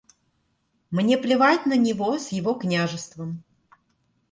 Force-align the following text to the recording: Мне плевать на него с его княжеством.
Мне 0.89 1.15
плевать 1.15 1.67
на 1.67 1.77
него 1.77 2.17
с 2.17 2.29
его 2.31 2.55
княжеством. 2.55 3.43